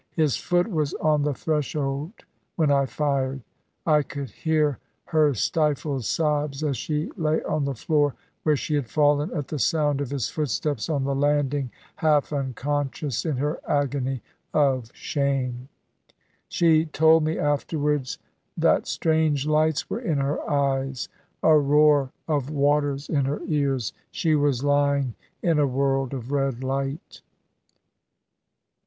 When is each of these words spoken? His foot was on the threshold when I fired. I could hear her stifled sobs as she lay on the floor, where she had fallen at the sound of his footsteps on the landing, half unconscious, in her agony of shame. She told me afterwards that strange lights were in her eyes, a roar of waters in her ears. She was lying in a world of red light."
His 0.15 0.35
foot 0.35 0.67
was 0.67 0.95
on 0.95 1.21
the 1.21 1.33
threshold 1.35 2.13
when 2.55 2.71
I 2.71 2.87
fired. 2.87 3.43
I 3.85 4.01
could 4.01 4.31
hear 4.31 4.79
her 5.05 5.35
stifled 5.35 6.05
sobs 6.05 6.63
as 6.63 6.75
she 6.75 7.11
lay 7.17 7.43
on 7.43 7.65
the 7.65 7.75
floor, 7.75 8.15
where 8.41 8.55
she 8.55 8.73
had 8.73 8.89
fallen 8.89 9.29
at 9.37 9.49
the 9.49 9.59
sound 9.59 10.01
of 10.01 10.09
his 10.09 10.27
footsteps 10.27 10.89
on 10.89 11.03
the 11.03 11.13
landing, 11.13 11.69
half 11.97 12.33
unconscious, 12.33 13.25
in 13.27 13.37
her 13.37 13.61
agony 13.67 14.23
of 14.55 14.89
shame. 14.91 15.69
She 16.47 16.85
told 16.87 17.23
me 17.23 17.37
afterwards 17.37 18.17
that 18.57 18.87
strange 18.87 19.45
lights 19.45 19.87
were 19.87 20.01
in 20.01 20.17
her 20.17 20.41
eyes, 20.49 21.09
a 21.43 21.55
roar 21.59 22.11
of 22.27 22.49
waters 22.49 23.07
in 23.07 23.25
her 23.25 23.43
ears. 23.45 23.93
She 24.09 24.33
was 24.33 24.63
lying 24.63 25.13
in 25.43 25.59
a 25.59 25.67
world 25.67 26.11
of 26.15 26.31
red 26.31 26.63
light." 26.63 27.21